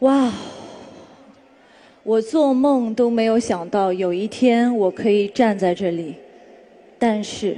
[0.00, 0.30] 哇！
[2.04, 6.14] 我做梦都没有想到有一天我可以站在这里，
[6.98, 7.56] 但是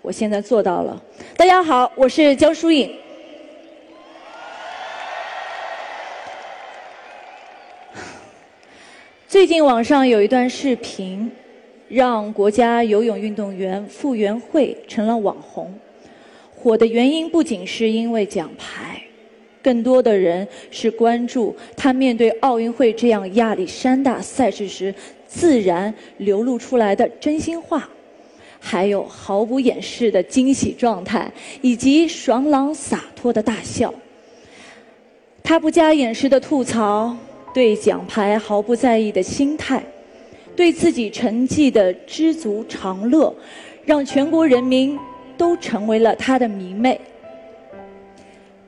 [0.00, 1.02] 我现在做到了。
[1.36, 2.90] 大家好，我是江疏影。
[9.28, 11.30] 最近网上有一段视频，
[11.88, 15.78] 让国家游泳运动员傅园慧成了网红。
[16.56, 19.02] 火的原因不仅是因为奖牌，
[19.66, 24.94] 更多的人是关注他面对奥运会这样亚历山大赛事时
[25.26, 27.88] 自然流露出来的真心话，
[28.60, 31.28] 还有毫不掩饰的惊喜状态，
[31.62, 33.92] 以及爽朗洒脱的大笑。
[35.42, 37.16] 他不加掩饰的吐槽。
[37.52, 39.82] 对奖牌毫不在意的心态，
[40.54, 43.34] 对自己成绩的知足常乐，
[43.86, 44.96] 让全国人民
[45.38, 47.00] 都成为了他的迷妹。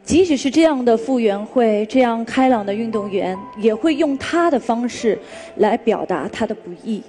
[0.08, 5.18] 即使是这样的傅园慧，这样开朗的运动员，也会用他的方式
[5.56, 7.02] 来表达他的不易。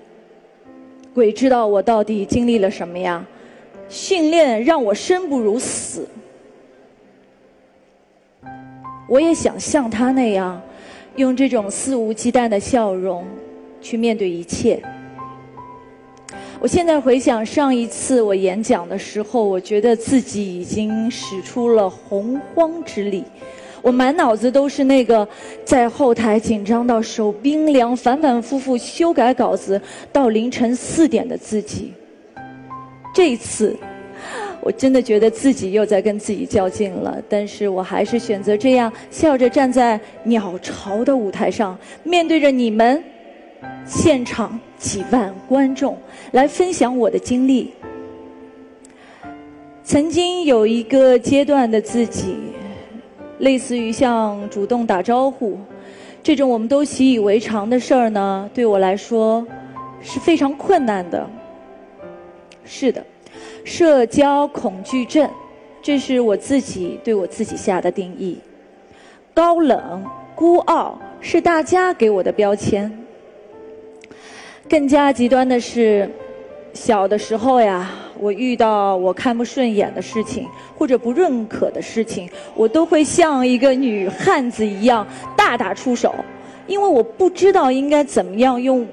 [1.14, 3.25] 鬼知道我到底经历了什么呀？
[3.88, 6.06] 训练让我生不如死，
[9.08, 10.61] 我也想像他那样。
[11.16, 13.25] 用这种肆无忌惮的笑容
[13.81, 14.84] 去面对一切。
[16.62, 23.24] 我现在回想上一次我演讲的时候，我觉得自己已经使出了洪荒之力。
[23.82, 25.26] 我满脑子都是那个
[25.64, 31.94] 在后台紧张到手冰凉、反反复复修改稿子到凌晨四点的自己。
[33.16, 33.76] 这一次。
[34.62, 43.02] 我真的觉得自己又在跟自己较劲了，但是我还是选择这样笑着站在鸟巢的舞台上，面对着你们，
[43.86, 45.95] 现场几万观众
[46.31, 47.73] 来分享我的经历。
[49.83, 52.35] 曾经有一个阶段的自己，
[53.39, 55.57] 类似于像主动打招呼
[56.23, 59.45] 这种我们都习以为常的事儿呢，对我来说
[60.02, 61.29] 是非常困难的。
[62.63, 63.06] 是的。
[63.66, 65.29] 社交恐惧症，
[65.81, 68.39] 这是我自己对我自己下的定义。
[69.34, 70.03] 高冷、
[70.35, 72.99] 孤傲是大家给我的标签。
[74.69, 76.07] 更加极端的是，
[76.74, 80.47] 小的时候呀，我遇到我看不顺眼的事情
[80.78, 86.13] 或者不认可的事情，我都会像一个女汉子一样大打出手，
[86.68, 88.88] 因为我不知道应该怎么样用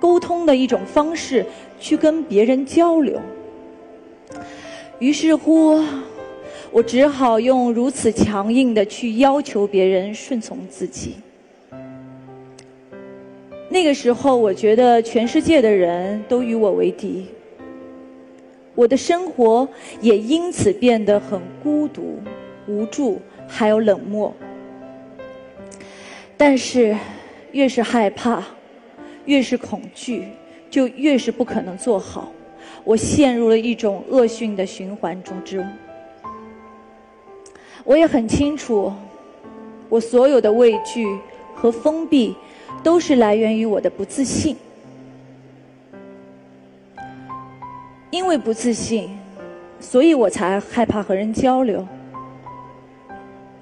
[0.00, 1.44] 沟通的一种方式。
[1.80, 3.20] 去跟别人交流，
[5.00, 5.84] 于是乎，
[6.70, 11.16] 我只好用如此强硬的去要求别人顺从自己。
[13.74, 17.26] 那个时候，我觉得全世界的人都与我为敌，
[18.76, 19.68] 我的生活
[20.00, 22.20] 也因此变得很孤独、
[22.68, 24.32] 无助，还有冷漠。
[26.36, 26.96] 但是，
[27.50, 28.44] 越是害怕，
[29.24, 30.28] 越是恐惧。
[30.70, 32.32] 就越是不可能做好，
[32.84, 35.66] 我陷入了一种恶性的循环之中。
[37.82, 38.92] 我也很清楚，
[39.88, 41.04] 我所有的畏惧
[41.56, 42.36] 和封闭，
[42.82, 44.56] 都是来源于我的不自信。
[48.10, 49.10] 因为不自信，
[49.80, 51.86] 所以我才害怕和人交流。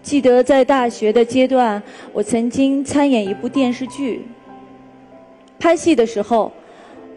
[0.03, 4.27] 记得在大学的阶段，我曾经参演一部电视剧，
[5.59, 6.53] 拍戏的时候。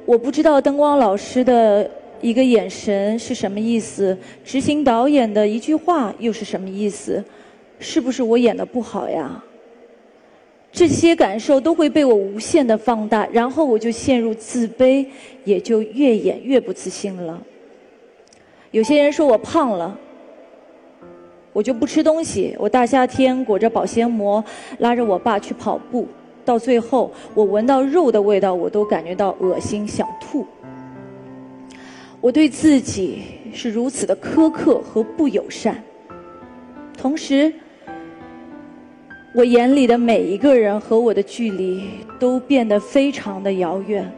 [0.05, 1.89] 我不知道灯光老师的
[2.21, 7.25] 一个眼神是什么意思，执行导演的一句话又是什么意思？
[7.79, 9.43] 是不是我演的不好呀？
[10.71, 15.05] 这些感受都会被我无限的放大，然后我就陷入自卑，
[15.43, 17.41] 也就越演越不自信了。
[18.71, 19.97] 有些人说我胖了，
[21.53, 22.53] 我就不吃东西。
[22.59, 24.43] 我大夏天裹着保鲜膜，
[24.79, 26.07] 拉着我爸去跑步。
[26.43, 30.45] 到最后，我闻到肉的味道，我都感觉到恶心，想吐。
[32.21, 33.21] 我对自己
[33.53, 35.83] 是如此的苛刻和不友善，
[36.97, 37.53] 同时，
[39.37, 44.09] 我眼里的每一个人和我的距离都变得非常的遥远。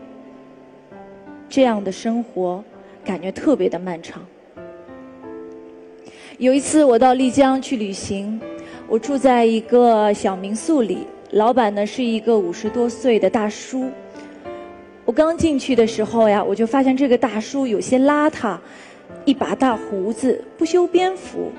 [1.50, 2.64] 这样的生活
[3.04, 4.24] 感觉特别的漫长。
[6.38, 8.40] 有一次，我到丽江去旅行，
[8.88, 11.00] 我住在一个小民宿里。
[11.32, 13.90] 老板呢是一个五十多岁的大叔。
[15.04, 18.56] 我刚进去的时候呀，我就发现这个大叔有些邋遢，
[19.26, 21.52] 一把大胡子，不修边幅。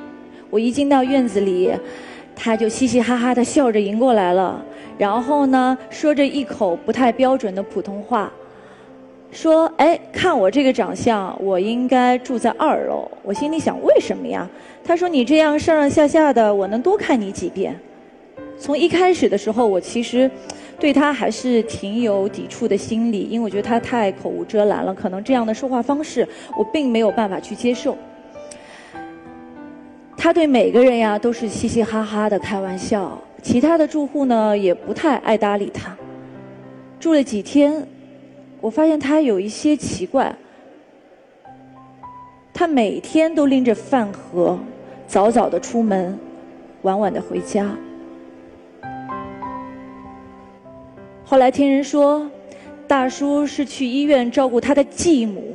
[0.49, 1.72] 我一进到院子里，
[2.40, 4.64] 他就嘻嘻哈哈的笑着迎过来了，
[4.96, 8.32] 然后呢，说着一口不太标准的普通话，
[9.32, 14.49] 说：“哎，看我这个长相，我应该住在二楼。”我心里想，为什么呀？
[14.85, 17.76] 他说：“你这样上上下下的，我能多看你几遍。”
[18.56, 20.31] 从一开始的时候，我其实
[20.79, 26.26] 对他还是挺有抵触的心理，因为我觉得他太口无遮拦了，可能这样的说话方式
[26.56, 27.96] 我并没有办法去接受。
[30.20, 35.97] 他对每个人呀都是嘻嘻哈哈的开玩笑，其他的住户呢也不太爱搭理他。
[36.99, 37.87] 住了几天，
[38.61, 40.35] 我发现他有一些奇怪。
[42.53, 44.59] 他每天都拎着饭盒，
[45.06, 46.19] 早早的出门，
[46.82, 47.70] 晚晚的回家。
[51.25, 52.29] 后来听人说，
[52.88, 55.55] 大叔是去医院照顾他的继母。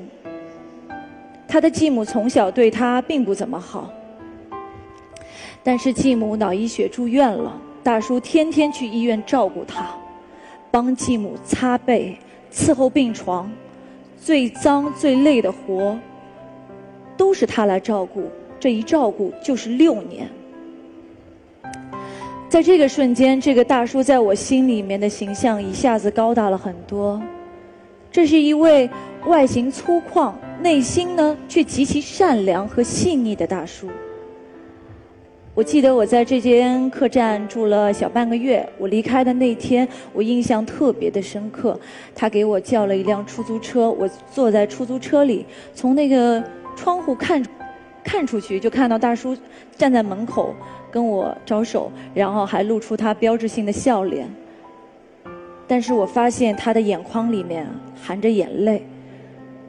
[1.49, 3.91] 他的继母从小对他并不怎么好，
[5.63, 9.95] 但是继母脑溢血住院了，大叔天天去医院照顾他，
[10.69, 12.17] 帮继母擦背、
[12.51, 13.49] 伺候病床，
[14.17, 15.97] 最脏最累的活。
[17.15, 18.23] 都是他来照顾，
[18.59, 20.27] 这一照顾就是六年。
[22.49, 27.21] 在这个瞬间，这个大叔在我心里面的形象一下子高大了很多。
[28.11, 28.89] 这是一位
[29.25, 33.87] 外形粗犷、内心呢却极其善良和细腻的大叔。
[35.55, 41.79] 我记得我在这间客栈住了小半个月，我离开的那天，我印象特别的深刻。
[42.15, 46.43] 他给我叫了一辆出租车，我坐在出租车里，从那个。
[46.75, 47.45] 窗户看，
[48.03, 49.37] 看出去就看到大叔
[49.77, 50.55] 站在门口
[50.89, 54.27] 跟我招手，然后还露出他标志性的笑脸。
[55.67, 57.67] 但是我发现他的眼眶里面
[58.01, 58.83] 含着眼泪，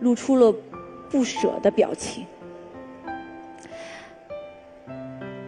[0.01, 0.51] 露出了
[1.11, 2.25] 不舍的表情。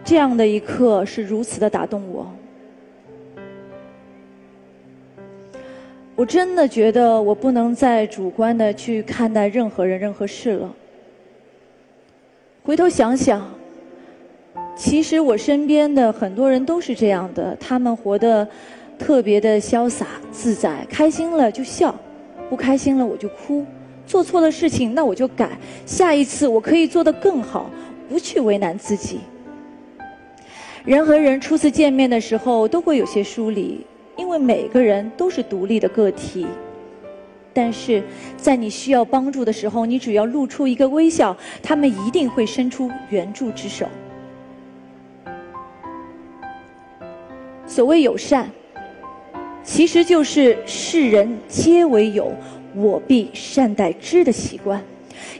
[0.07, 2.25] 这样的一刻是如此的打动我，
[6.15, 10.73] 我真的觉得我不能再主观的去看待任何人、任何事了。
[12.63, 13.45] 回头想想，
[14.77, 18.47] 其实我身边的很多人都是这样的，他们活得
[18.97, 21.93] 特别的潇洒自在，开心了就笑，
[22.49, 23.65] 不开心了我就哭，
[24.05, 27.69] 做错了事情那我就改，下一次我可以做得更好，
[28.07, 29.19] 不去为难自己。
[30.87, 33.85] 人和人初次见面的时候都会有些疏离，
[34.15, 36.47] 因为每个人都是独立的个体。
[37.53, 38.01] 但是
[38.37, 43.85] 在你需要帮助的时候，你只要露出一个微笑，他们一定会伸出援助之手。
[47.65, 48.49] 所谓友善，
[49.65, 52.31] 其实就是世人皆为友，
[52.73, 54.81] 我必善待之的习惯。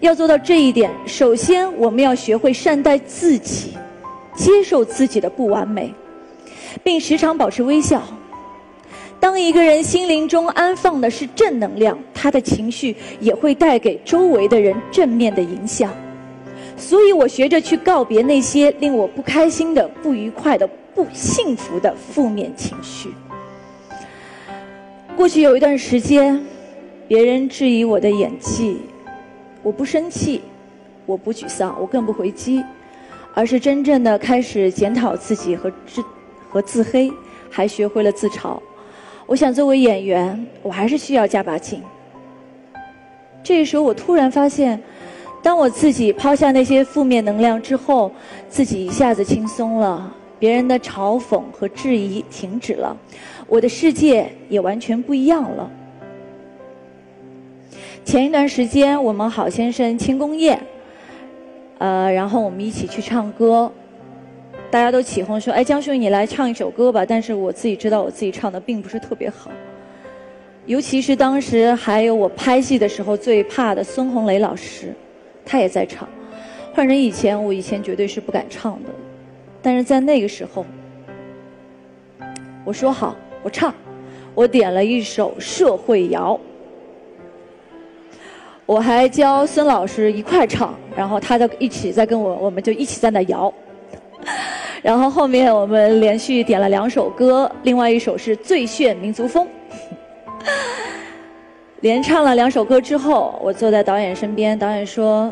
[0.02, 3.78] 要做到这一点，首先我们要学会善待自己，
[4.38, 5.94] 接受自己的不完美，
[6.84, 8.02] 并时常保持微笑。
[9.20, 15.92] 当一个人心灵中安放的是正能量，他的情绪也会带给周围的人正面的影响。
[16.78, 23.10] 所以我学着去告别那些令我不开心的、不愉快的、不幸福的负面情绪。
[25.16, 26.40] 过去有一段时间，
[27.08, 28.78] 别人质疑我的演技，
[29.64, 30.42] 我不生气，
[31.08, 32.64] 我不沮丧，我更不回击，
[33.38, 36.04] 而是真正的开始检讨自己和自
[36.50, 37.14] 和自黑，
[37.52, 38.60] 还学会了自嘲。
[39.28, 41.80] 我想作为演员，我还是需要加把劲。
[43.44, 44.82] 这时候，我突然发现，
[45.44, 48.12] 当我自己抛下那些负面能量之后，
[48.50, 52.98] 自己一下子轻松了，别人的嘲讽和质疑停止了，
[53.46, 55.70] 我的世界也完全不一样了。
[58.04, 60.60] 前一段时间，我们好先生庆功宴，
[61.80, 63.72] 呃，然后我们一起去唱歌。
[64.70, 69.50] 大家都起哄说：“哎，江秀你来唱一首歌吧。”但是我自己知道，我自己唱的并不是特别好。
[70.66, 74.94] 尤其是当时还有我拍戏的时候最怕的孙红雷老师，
[75.46, 76.06] 他也在唱。
[76.74, 78.90] 换成以前，我以前绝对是不敢唱的。
[79.62, 80.66] 但是在那个时候，
[82.66, 83.74] 我说好，我唱，
[84.36, 86.38] 我点了一首社会摇。
[88.68, 93.52] 我还教孙老师一块唱，然后他在一起在跟我，我们就一起在那摇。
[94.84, 99.48] 然后后面我们连续点了两首歌，另外一首是《最炫民族风》。
[101.80, 105.32] 连唱了两首歌之后，我坐在导演身边，导演说：“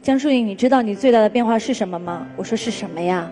[0.00, 3.30] 江疏影，你知道你最大的变化是什么吗？”我说：“是什么呀？”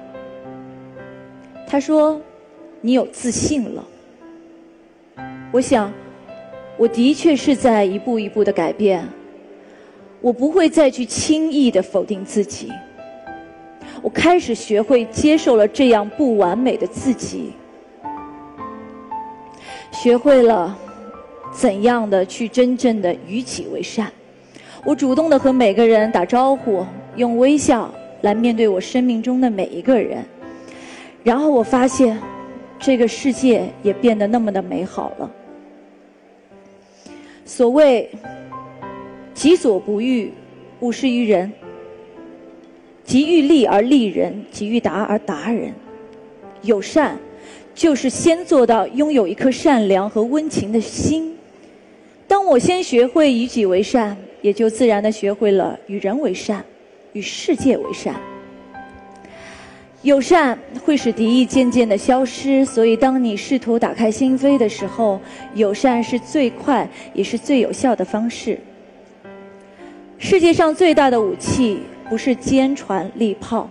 [1.66, 2.20] 他说
[2.82, 3.84] ：“你有自信了。”
[5.50, 5.90] 我想，
[6.76, 9.06] 我的确是在一步一步的改变，
[10.20, 12.70] 我不会再去轻易的否定自己。
[14.02, 17.52] 我开始学会接受了这样不完美的自己，
[19.90, 20.76] 学会了
[21.50, 24.12] 怎样的去真正的与己为善。
[24.84, 26.84] 我主动的和每个人打招呼，
[27.16, 30.22] 用微笑来面对我生命中的每一个人。
[31.24, 32.18] 然后我发现，
[32.78, 35.30] 这个世界也变得那么的美好了。
[37.46, 38.10] 所谓
[39.32, 40.32] “己所不欲，
[40.80, 41.50] 勿施于人”，
[43.04, 45.72] 己欲立而立人，己欲达而达人。
[46.62, 47.16] 友善，
[47.72, 51.38] 就是先做到拥有一颗善良和温情的心。
[52.26, 56.64] 当我先学会与己为善，也就自然的学会了与人为善，
[57.12, 58.20] 与世界为善。
[60.06, 65.20] 友善会使敌意渐渐的消失，所以当你试图打开心扉的时候，
[65.54, 68.56] 友善是最快也是最有效的方式。
[70.16, 73.68] 世界上最大的武器不是坚船利炮，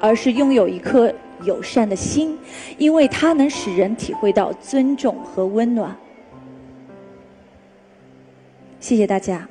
[0.00, 1.12] 而是拥有一颗
[1.42, 2.34] 友善的心，
[2.78, 5.94] 因为它能使人体会到尊重和温暖。
[8.80, 9.46] 谢谢大家。